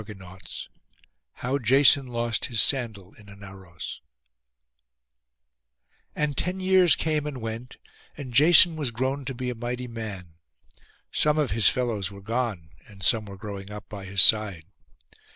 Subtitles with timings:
[0.03, 0.71] PART II
[1.45, 4.01] HOW JASON LOST HIS SANDAL IN ANAUROS
[6.15, 7.77] And ten years came and went,
[8.17, 10.37] and Jason was grown to be a mighty man.
[11.11, 14.63] Some of his fellows were gone, and some were growing up by his side.